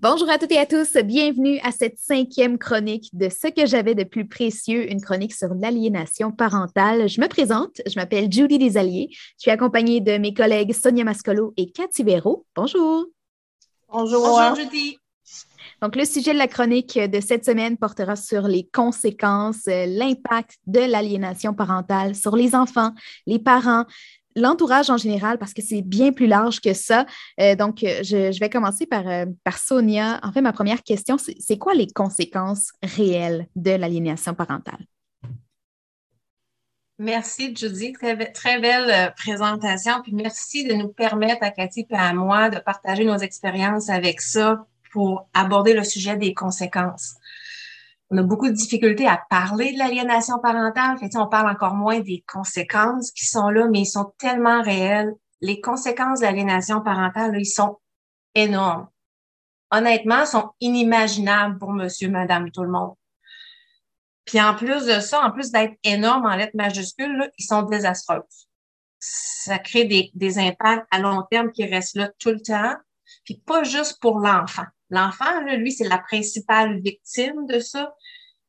[0.00, 3.96] Bonjour à toutes et à tous, bienvenue à cette cinquième chronique de Ce que j'avais
[3.96, 7.08] de plus précieux, une chronique sur l'aliénation parentale.
[7.08, 11.52] Je me présente, je m'appelle Judy Desalliés, je suis accompagnée de mes collègues Sonia Mascolo
[11.56, 12.46] et Cathy Véro.
[12.54, 13.06] Bonjour.
[13.88, 14.22] Bonjour.
[14.22, 14.98] Bonjour Judy.
[15.82, 20.80] Donc, le sujet de la chronique de cette semaine portera sur les conséquences, l'impact de
[20.80, 22.92] l'aliénation parentale sur les enfants,
[23.26, 23.84] les parents,
[24.38, 27.06] l'entourage en général, parce que c'est bien plus large que ça.
[27.40, 30.20] Euh, donc, euh, je, vais commencer par, euh, par Sonia.
[30.22, 34.84] En fait, ma première question, c'est quoi les conséquences réelles de l'aliénation parentale?
[37.00, 37.92] Merci, Judy.
[37.92, 40.02] Très, très belle présentation.
[40.02, 44.20] Puis merci de nous permettre à Cathy et à moi de partager nos expériences avec
[44.20, 47.17] ça pour aborder le sujet des conséquences
[48.10, 50.98] on a beaucoup de difficultés à parler de l'aliénation parentale.
[50.98, 55.14] Fait, on parle encore moins des conséquences qui sont là, mais ils sont tellement réels.
[55.40, 57.78] Les conséquences de l'aliénation parentale, là, ils sont
[58.34, 58.88] énormes.
[59.70, 62.94] Honnêtement, sont inimaginables pour monsieur, madame, tout le monde.
[64.24, 67.62] Puis en plus de ça, en plus d'être énormes en lettres majuscules, là, ils sont
[67.62, 68.22] désastreux.
[68.98, 72.74] Ça crée des, des impacts à long terme qui restent là tout le temps.
[73.24, 74.64] Puis pas juste pour l'enfant.
[74.90, 77.94] L'enfant, lui, c'est la principale victime de ça.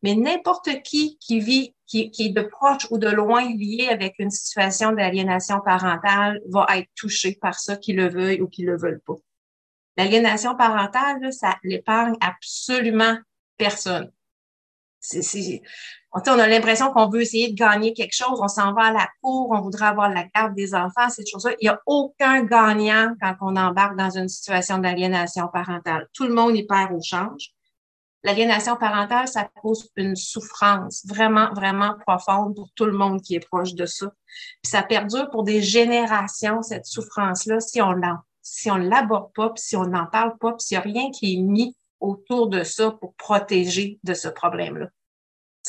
[0.01, 4.29] Mais n'importe qui qui vit, qui, est de proche ou de loin lié avec une
[4.31, 8.99] situation d'aliénation parentale va être touché par ça, qu'il le veuille ou qu'il le veuille
[9.05, 9.15] pas.
[9.97, 13.17] L'aliénation parentale, ça l'épargne absolument
[13.57, 14.09] personne.
[16.11, 19.07] On, a l'impression qu'on veut essayer de gagner quelque chose, on s'en va à la
[19.21, 21.53] cour, on voudrait avoir la garde des enfants, cette chose-là.
[21.61, 26.07] Il n'y a aucun gagnant quand on embarque dans une situation d'aliénation parentale.
[26.13, 27.53] Tout le monde y perd au change.
[28.23, 33.47] L'aliénation parentale, ça cause une souffrance vraiment, vraiment profonde pour tout le monde qui est
[33.47, 34.07] proche de ça.
[34.61, 38.07] Puis ça perdure pour des générations, cette souffrance-là, si on ne
[38.41, 41.35] si l'aborde pas, puis si on n'en parle pas, puis s'il n'y a rien qui
[41.35, 44.87] est mis autour de ça pour protéger de ce problème-là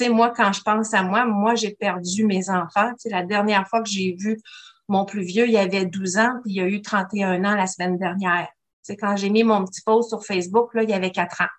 [0.00, 2.90] sais, moi, quand je pense à moi, moi, j'ai perdu mes enfants.
[2.92, 4.40] Tu sais, la dernière fois que j'ai vu
[4.88, 7.98] mon plus vieux, il avait 12 ans, puis il a eu 31 ans la semaine
[7.98, 8.48] dernière.
[8.84, 11.52] Tu quand j'ai mis mon petit post sur Facebook, là, il avait 4 ans.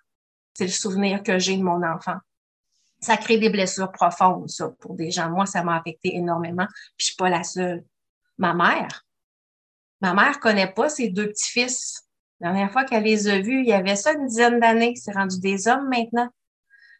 [0.54, 2.16] C'est le souvenir que j'ai de mon enfant.
[3.00, 5.30] Ça crée des blessures profondes, ça, pour des gens.
[5.30, 7.84] Moi, ça m'a affecté énormément, puis je suis pas la seule.
[8.38, 9.04] Ma mère,
[10.00, 12.08] ma mère connaît pas ses deux petits-fils.
[12.42, 14.96] La dernière fois qu'elle les a vus, il y avait ça une dizaine d'années.
[14.96, 16.28] C'est rendu des hommes maintenant.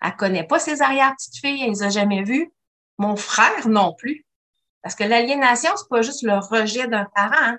[0.00, 2.52] Elle connaît pas ses arrière-petites-filles, elle les a jamais vues.
[2.98, 4.24] Mon frère non plus.
[4.82, 7.34] Parce que l'aliénation, c'est pas juste le rejet d'un parent.
[7.40, 7.58] Hein.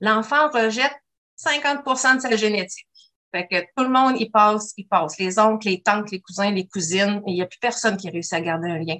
[0.00, 0.94] L'enfant rejette
[1.38, 2.88] 50% de sa génétique.
[3.30, 5.18] Fait que tout le monde y passe, y passe.
[5.18, 7.22] Les oncles, les tantes, les cousins, les cousines.
[7.26, 8.96] Il n'y a plus personne qui réussit à garder un lien.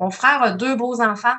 [0.00, 1.36] Mon frère a deux beaux enfants,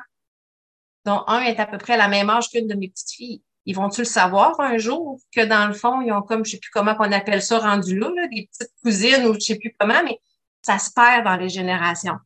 [1.04, 3.42] dont un est à peu près la même âge qu'une de mes petites filles.
[3.64, 6.58] Ils vont-tu le savoir un jour que dans le fond, ils ont comme, je sais
[6.58, 9.74] plus comment qu'on appelle ça rendu là, là, des petites cousines ou je sais plus
[9.78, 10.18] comment, mais
[10.62, 12.16] ça se perd dans les générations.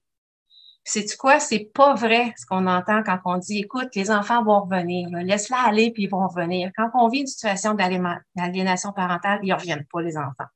[0.88, 1.41] C'est quoi?
[1.41, 5.58] C'est pas vrai ce qu'on entend quand on dit, écoute, les enfants vont revenir, laisse-la
[5.58, 6.70] aller puis ils vont revenir.
[6.76, 10.47] Quand on vit une situation d'aliénation parentale, ils reviennent pas, les enfants.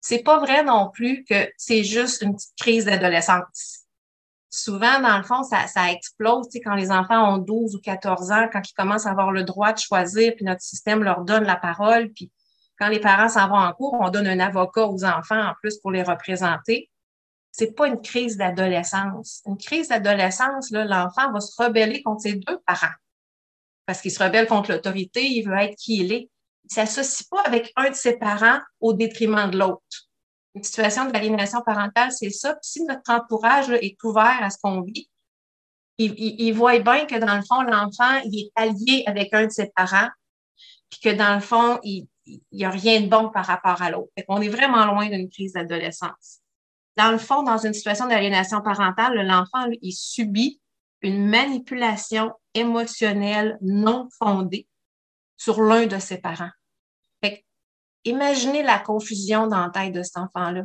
[0.00, 3.85] C'est pas vrai non plus que c'est juste une petite crise d'adolescence.
[4.56, 8.48] Souvent, dans le fond, ça, ça explose quand les enfants ont 12 ou 14 ans,
[8.50, 11.56] quand ils commencent à avoir le droit de choisir, puis notre système leur donne la
[11.56, 12.32] parole, puis
[12.78, 15.78] quand les parents s'en vont en cours, on donne un avocat aux enfants en plus
[15.78, 16.90] pour les représenter.
[17.52, 19.42] C'est pas une crise d'adolescence.
[19.44, 22.94] Une crise d'adolescence, l'enfant va se rebeller contre ses deux parents.
[23.84, 26.30] Parce qu'il se rebelle contre l'autorité, il veut être qui il est.
[26.64, 30.05] Il s'associe pas avec un de ses parents au détriment de l'autre.
[30.56, 32.54] Une situation d'aliénation parentale, c'est ça.
[32.54, 35.10] Puis si notre entourage est ouvert à ce qu'on vit,
[35.98, 39.70] il, voit bien que dans le fond, l'enfant, il est allié avec un de ses
[39.76, 40.08] parents,
[40.88, 42.08] puis que dans le fond, il,
[42.52, 44.10] n'y a rien de bon par rapport à l'autre.
[44.28, 46.40] On est vraiment loin d'une crise d'adolescence.
[46.96, 50.58] Dans le fond, dans une situation d'aliénation parentale, l'enfant, il subit
[51.02, 54.66] une manipulation émotionnelle non fondée
[55.36, 56.50] sur l'un de ses parents.
[58.06, 60.64] Imaginez la confusion dans la tête de cet enfant-là.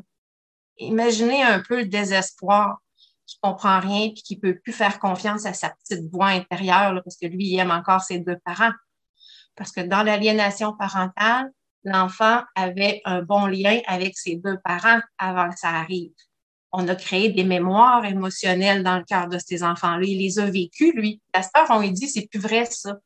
[0.77, 2.79] Imaginez un peu le désespoir
[3.25, 7.17] qui comprend rien et qui peut plus faire confiance à sa petite voix intérieure parce
[7.17, 8.71] que lui, il aime encore ses deux parents.
[9.55, 11.51] Parce que dans l'aliénation parentale,
[11.83, 16.11] l'enfant avait un bon lien avec ses deux parents avant que ça arrive.
[16.71, 20.05] On a créé des mémoires émotionnelles dans le cœur de ces enfants-là.
[20.05, 21.21] Il les a vécues, lui.
[21.33, 22.97] La on lui dit, c'est plus vrai, ça.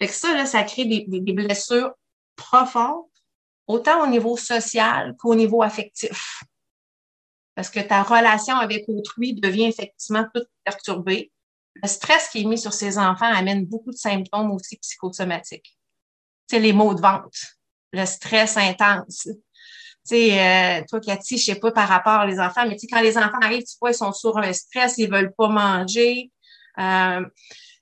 [0.00, 1.92] Fait que ça, là, ça crée des blessures
[2.34, 3.04] profondes,
[3.66, 6.42] autant au niveau social qu'au niveau affectif.
[7.54, 11.32] Parce que ta relation avec autrui devient effectivement toute perturbée.
[11.74, 15.76] Le stress qui est mis sur ces enfants amène beaucoup de symptômes aussi psychosomatiques.
[16.48, 17.30] C'est les maux de ventre.
[17.92, 19.22] le stress intense.
[20.08, 22.86] Tu sais, euh, toi, Cathy, je sais pas par rapport aux enfants, mais tu sais,
[22.88, 26.30] quand les enfants arrivent, tu vois, ils sont sur un stress, ils veulent pas manger,
[26.78, 27.24] euh,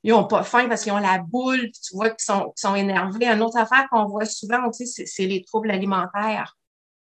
[0.04, 3.26] ils ont pas faim parce qu'ils ont la boule, tu vois qu'ils sont, sont énervés.
[3.26, 6.56] Une autre affaire qu'on voit souvent, tu sais, c'est les troubles alimentaires.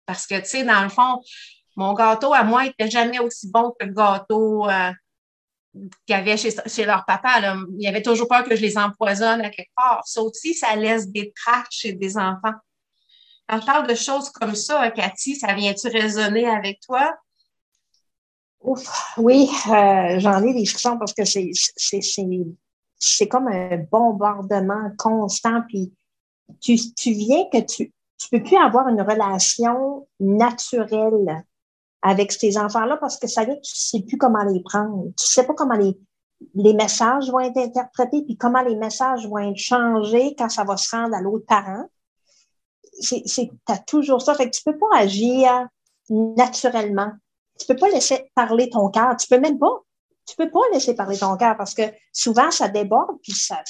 [0.06, 1.22] Parce que, tu sais, dans le fond,
[1.76, 4.92] mon gâteau à moi était jamais aussi bon que le gâteau euh,
[5.74, 7.42] qu'il y avait chez, chez leur papa.
[7.78, 10.02] Il y avait toujours peur que je les empoisonne à quelque part.
[10.06, 12.56] Ça aussi, ça laisse des traces chez des enfants.
[13.50, 17.14] Quand je parle de choses comme ça, Cathy, ça vient-tu résonner avec toi?
[18.62, 21.52] Ouf, oui, euh, j'en ai des frissons parce que c'est,
[23.00, 25.62] c'est, comme un bombardement constant.
[25.68, 25.94] Puis
[26.62, 31.46] tu, tu viens que tu tu peux plus avoir une relation naturelle
[32.02, 35.12] avec ces enfants-là parce que ça dire que tu sais plus comment les prendre.
[35.16, 35.96] Tu sais pas comment les,
[36.56, 40.78] les messages vont être interprétés puis comment les messages vont être changés quand ça va
[40.78, 41.86] se rendre à l'autre parent
[43.00, 44.34] c'est, t'as toujours ça.
[44.36, 45.68] Fait que tu peux pas agir
[46.10, 47.12] naturellement.
[47.60, 49.16] Tu peux pas laisser parler ton cœur.
[49.18, 49.84] Tu peux même pas.
[50.28, 53.62] Tu peux pas laisser parler ton cœur parce que souvent ça déborde puis ça,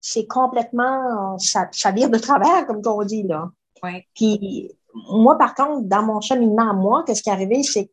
[0.00, 3.48] c'est complètement, ça, ça vire de travers comme on dit là.
[3.82, 4.06] Ouais.
[4.14, 4.70] Puis
[5.10, 7.90] moi par contre, dans mon cheminement à moi, qu'est-ce qui est arrivé, c'est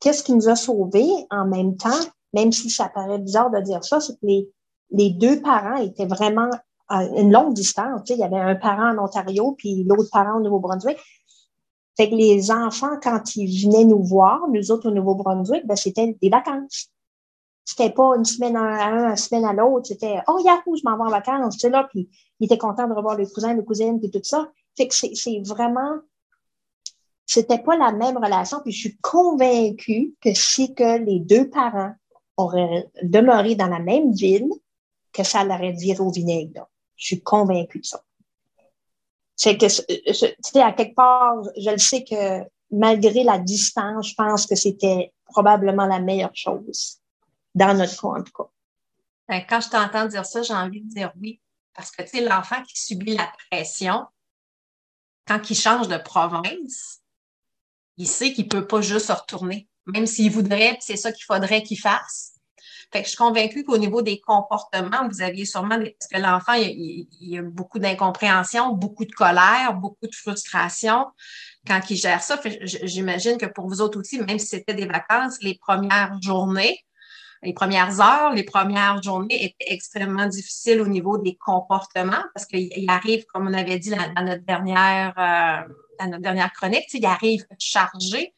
[0.00, 2.00] qu'est-ce qui nous a sauvés en même temps,
[2.34, 4.48] même si ça paraît bizarre de dire ça, c'est que les,
[4.90, 6.50] les deux parents étaient vraiment
[6.90, 8.02] une longue distance.
[8.04, 10.98] Tu sais, il y avait un parent en Ontario, puis l'autre parent au Nouveau-Brunswick.
[11.96, 16.16] Fait que les enfants, quand ils venaient nous voir, nous autres au Nouveau-Brunswick, ben, c'était
[16.20, 16.90] des vacances.
[17.66, 19.88] C'était pas une semaine à un, une semaine à l'autre.
[19.88, 22.08] C'était, oh, yahoo, je m'en vais en vacances, tu sais, là, puis
[22.38, 24.48] ils étaient contents de revoir les cousins, les cousines, puis tout ça.
[24.76, 25.96] Fait que c'est vraiment,
[27.26, 31.92] c'était pas la même relation, puis je suis convaincue que si que les deux parents
[32.36, 34.48] auraient demeuré dans la même ville,
[35.12, 36.52] que ça l'aurait viré au vinaigre.
[36.54, 36.68] Là.
[36.94, 38.00] Je suis convaincue de ça.
[39.34, 44.14] C'est que, tu sais, à quelque part, je le sais que malgré la distance, je
[44.14, 47.00] pense que c'était probablement la meilleure chose
[47.56, 48.50] dans notre cas, en tout cas.
[49.28, 51.40] Ben, quand je t'entends dire ça, j'ai envie de dire oui.
[51.74, 54.06] Parce que, tu sais, l'enfant qui subit la pression,
[55.26, 57.00] quand il change de province,
[57.96, 59.68] il sait qu'il peut pas juste se retourner.
[59.86, 62.34] Même s'il voudrait, c'est ça qu'il faudrait qu'il fasse.
[62.92, 66.52] Fait que je suis convaincue qu'au niveau des comportements, vous aviez sûrement, parce que l'enfant,
[66.52, 71.06] il, y a beaucoup d'incompréhension, beaucoup de colère, beaucoup de frustration
[71.66, 72.40] quand il gère ça.
[72.62, 76.85] J'imagine que pour vous autres aussi, même si c'était des vacances, les premières journées,
[77.46, 82.90] les premières heures, les premières journées étaient extrêmement difficiles au niveau des comportements parce qu'il
[82.90, 88.34] arrive, comme on avait dit dans, notre dernière, euh, dans chronique, il arrive chargé.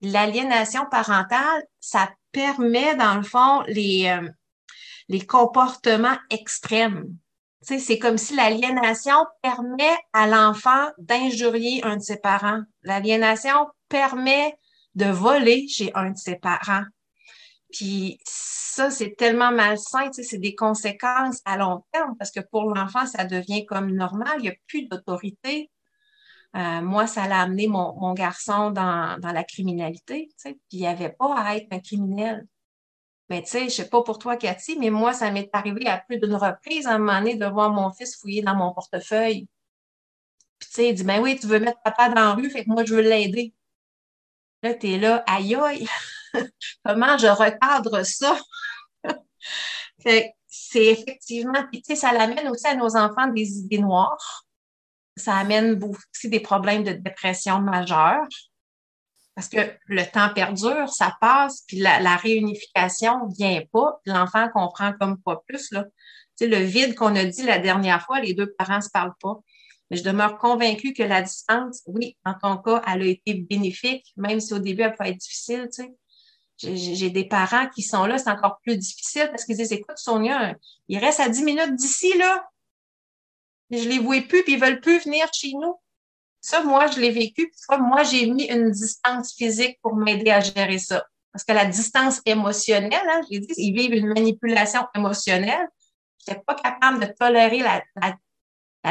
[0.00, 7.16] L'aliénation parentale, ça permet, dans le fond, les, euh, comportements extrêmes.
[7.62, 12.62] C'est comme si l'aliénation permet à l'enfant d'injurier un de ses parents.
[12.82, 14.56] L'aliénation permet
[14.94, 16.84] de voler chez un de ses parents.
[17.72, 22.40] Puis ça, c'est tellement malsain, tu sais, c'est des conséquences à long terme parce que
[22.40, 25.70] pour l'enfant, ça devient comme normal, il n'y a plus d'autorité.
[26.54, 30.78] Euh, moi, ça l'a amené mon, mon garçon dans, dans, la criminalité, tu sais, puis
[30.78, 32.46] il n'y avait pas à être un criminel.
[33.30, 35.98] Mais tu sais, je sais pas pour toi, Cathy, mais moi, ça m'est arrivé à
[35.98, 39.48] plus d'une reprise à un moment donné de voir mon fils fouiller dans mon portefeuille.
[40.58, 42.64] Puis tu sais, il dit, ben oui, tu veux mettre papa dans la rue, fait
[42.64, 43.54] que moi, je veux l'aider.
[44.62, 45.88] Là, tu es là, aïe aïe,
[46.84, 48.38] comment je recadre ça?
[49.98, 54.44] c'est effectivement, puis tu sais, ça l'amène aussi à nos enfants des idées noires
[55.16, 58.26] ça amène aussi des problèmes de dépression majeure
[59.34, 65.18] parce que le temps perdure, ça passe, puis la, réunification vient pas, l'enfant comprend comme
[65.22, 65.70] pas plus.
[65.70, 65.84] Là.
[65.84, 65.90] Tu
[66.44, 69.38] sais, le vide qu'on a dit la dernière fois, les deux parents se parlent pas.
[69.92, 74.40] Je demeure convaincue que la distance, oui, en ton cas, elle a été bénéfique, même
[74.40, 75.68] si au début, elle peut être difficile.
[75.72, 75.94] Tu sais.
[76.74, 80.54] J'ai des parents qui sont là, c'est encore plus difficile parce qu'ils disent, écoute, Sonia,
[80.88, 82.48] il reste à 10 minutes d'ici, là
[83.78, 85.76] je les vois plus, puis ils veulent plus venir chez nous.
[86.40, 87.50] Ça, moi, je l'ai vécu.
[87.50, 91.06] Puis, moi, j'ai mis une distance physique pour m'aider à gérer ça.
[91.32, 95.68] Parce que la distance émotionnelle, hein, j'ai dit, ils vivent une manipulation émotionnelle.
[96.26, 97.82] Je n'étais pas capable de tolérer la,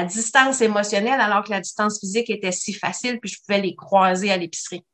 [0.06, 4.32] distance émotionnelle alors que la distance physique était si facile, puis je pouvais les croiser
[4.32, 4.86] à l'épicerie.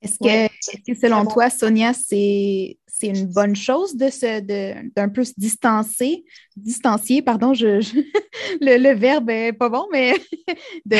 [0.00, 6.24] Est-ce que, selon toi, Sonia, c'est une bonne chose de se d'un peu se distancer,
[6.56, 7.78] distancier, pardon, je,
[8.60, 10.14] le, verbe n'est pas bon, mais
[10.86, 10.98] de,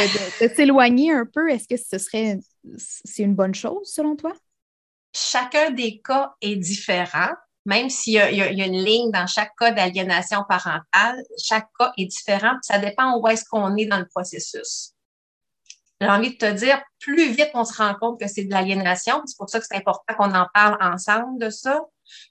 [0.54, 2.38] s'éloigner un peu, est-ce que ce serait
[2.76, 4.32] c'est une bonne chose selon toi?
[5.14, 7.30] Chacun des cas est différent.
[7.68, 12.54] Même s'il y, a une ligne dans chaque cas d'aliénation parentale, chaque cas est différent.
[12.62, 14.94] Ça dépend où est-ce qu'on est dans le processus.
[16.00, 19.20] j'ai envie de te dire, plus vite on se rend compte que c'est de l'aliénation,
[19.26, 21.82] c'est pour ça que c'est important qu'on en parle ensemble de ça,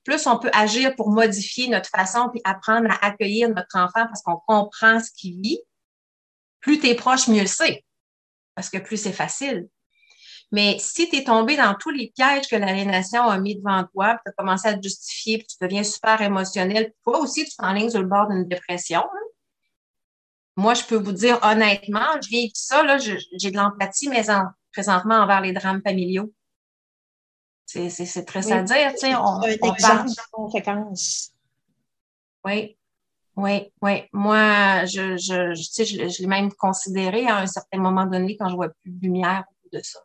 [0.03, 4.23] plus on peut agir pour modifier notre façon puis apprendre à accueillir notre enfant parce
[4.23, 5.59] qu'on comprend ce qu'il vit,
[6.61, 7.85] plus tu es proche, mieux c'est.
[8.55, 9.67] Parce que plus c'est facile.
[10.51, 14.15] Mais si tu es tombé dans tous les pièges que l'aliénation a mis devant toi,
[14.15, 17.55] puis tu as commencé à te justifier, puis tu deviens super émotionnel, toi aussi, tu
[17.57, 19.01] t'enlignes sur le bord d'une dépression.
[19.01, 19.27] Hein?
[20.55, 24.45] Moi, je peux vous dire honnêtement, je vis ça, là, j'ai de l'empathie, mais en,
[24.71, 26.33] présentement envers les drames familiaux.
[27.65, 29.15] C'est très à dire, tu sais.
[29.15, 30.09] On, on parle.
[30.31, 31.33] conséquences.
[32.45, 32.77] Oui,
[33.35, 34.03] oui, oui.
[34.13, 38.47] Moi, je, je, je, je, je l'ai même considéré à un certain moment donné quand
[38.47, 39.99] je vois plus de lumière de ça.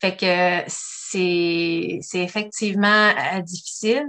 [0.00, 4.06] Fait que c'est effectivement euh, difficile.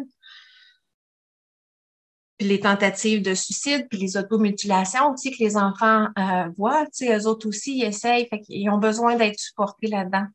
[2.37, 7.27] Puis les tentatives de suicide, puis les automutilations aussi que les enfants euh, voient, eux
[7.27, 10.25] autres aussi, ils essayent, fait qu'ils ont besoin d'être supportés là-dedans.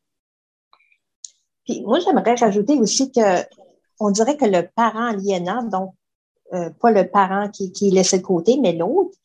[1.65, 3.43] Puis moi, j'aimerais rajouter aussi que
[3.99, 5.95] on dirait que le parent aliénant, donc
[6.53, 9.17] euh, pas le parent qui, qui est laissé de côté, mais l'autre,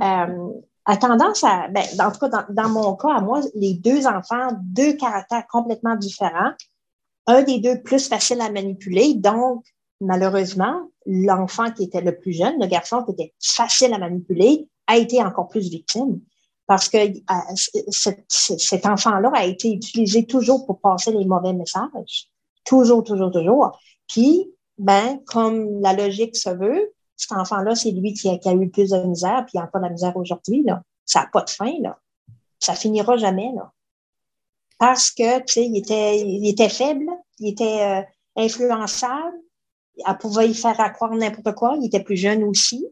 [0.00, 0.48] euh,
[0.86, 4.48] a tendance à, ben, en tout cas, dans, mon cas, à moi, les deux enfants,
[4.62, 6.52] deux caractères complètement différents,
[7.26, 9.64] un des deux plus facile à manipuler, donc,
[10.00, 14.98] malheureusement, l'enfant qui était le plus jeune, le garçon qui était facile à manipuler, a
[14.98, 16.20] été encore plus victime
[16.66, 22.30] parce que euh, cet enfant-là a été utilisé toujours pour passer les mauvais messages.
[22.64, 23.78] Toujours, toujours, toujours.
[24.08, 28.70] Puis, ben, comme la logique se veut, cet enfant-là, c'est lui qui a, eu le
[28.70, 30.66] plus de misère, puis il n'a pas de misère aujourd'hui.
[31.04, 31.98] Ça n'a pas de fin, là.
[32.58, 33.72] Ça finira jamais, là.
[34.78, 37.06] Parce que, tu sais, il était, il était faible,
[37.38, 38.02] il était euh,
[38.36, 39.36] influençable,
[40.04, 42.84] elle pouvait y faire croire n'importe quoi, il était plus jeune aussi.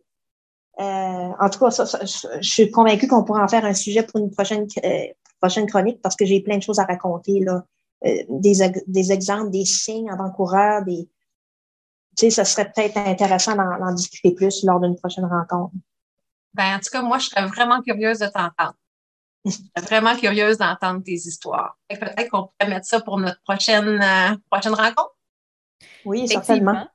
[0.81, 4.31] Euh, en tout cas, je, suis convaincue qu'on pourra en faire un sujet pour une
[4.31, 5.07] prochaine, euh,
[5.41, 7.64] prochaine chronique parce que j'ai plein de choses à raconter, là.
[8.02, 8.55] des,
[8.87, 11.09] des exemples, des signes avant-coureurs, des,
[12.16, 15.73] tu sais, ça serait peut-être intéressant d'en discuter plus lors d'une prochaine rencontre.
[16.54, 18.75] Ben, en tout cas, moi, je serais vraiment curieuse de t'entendre.
[19.45, 21.76] Je serais vraiment curieuse d'entendre tes histoires.
[21.88, 25.16] Peut-être qu'on pourrait mettre ça pour notre prochaine, euh, prochaine rencontre.
[26.04, 26.87] Oui, certainement.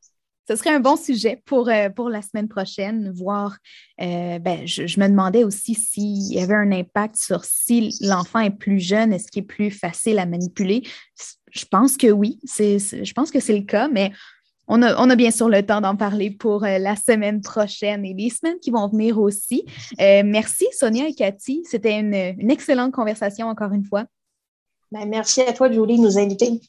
[0.47, 3.57] Ce serait un bon sujet pour, euh, pour la semaine prochaine, voir.
[4.00, 8.57] Euh, ben, je, me demandais aussi s'il y avait un impact sur si l'enfant est
[8.57, 10.88] plus jeune, est-ce qu'il est plus facile à manipuler?
[11.51, 14.13] Je pense que oui, c'est, je pense que c'est le cas, mais
[14.67, 18.29] on a, bien sûr le temps d'en parler pour euh, la semaine prochaine et les
[18.29, 19.65] semaines qui vont venir aussi.
[20.00, 21.63] Euh, merci Sonia et Cathy.
[21.65, 22.13] C'était une,
[22.51, 24.05] excellente conversation encore une fois.
[24.91, 26.62] Ben, merci à toi, Julie, de nous inviter.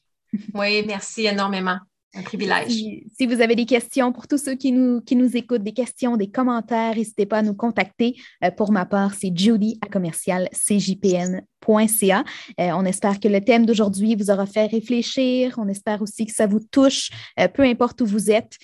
[0.55, 1.79] Oui, merci énormément.
[2.15, 2.71] Un privilège.
[2.71, 6.17] Si, vous avez des questions pour tous ceux qui nous, qui nous écoutent, des questions,
[6.17, 8.17] des commentaires, n'hésitez pas à nous contacter.
[8.43, 12.25] Euh, pour ma part, c'est judy à commercial cjpn.ca.
[12.61, 15.57] Euh, on espère que le thème d'aujourd'hui vous aura fait réfléchir.
[15.59, 18.57] On espère aussi que ça vous touche, euh, peu importe où vous êtes.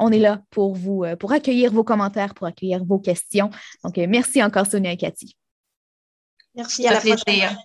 [0.00, 3.50] on est là pour vous, pour accueillir vos commentaires, pour accueillir vos questions.
[3.84, 5.36] Donc, merci encore, Sonia et Cathy.
[6.54, 7.56] Merci, à la prochaine.